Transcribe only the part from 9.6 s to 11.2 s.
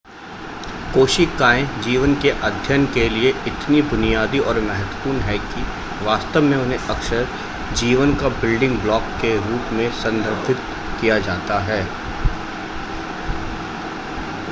में संदर्भित किया